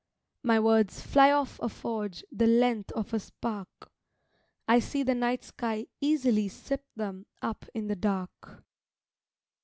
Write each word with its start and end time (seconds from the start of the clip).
My 0.41 0.59
words 0.59 0.99
fly 0.99 1.31
off 1.31 1.59
a 1.61 1.69
forge 1.69 2.23
The 2.31 2.47
length 2.47 2.91
of 2.93 3.13
a 3.13 3.19
spark; 3.19 3.69
I 4.67 4.79
see 4.79 5.03
the 5.03 5.13
night 5.13 5.43
sky 5.43 5.85
easily 5.99 6.47
sip 6.47 6.83
them 6.95 7.27
Up 7.43 7.67
in 7.75 7.85
the 7.85 7.95
dark. 7.95 8.63